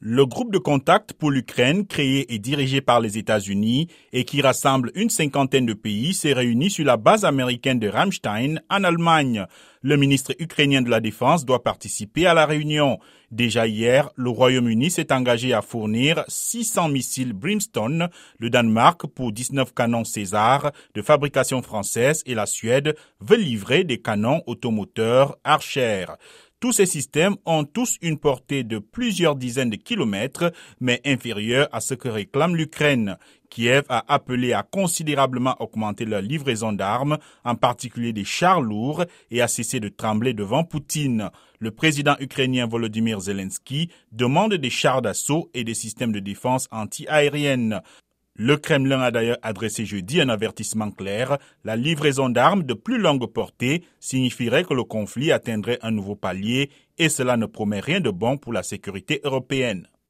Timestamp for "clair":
50.92-51.38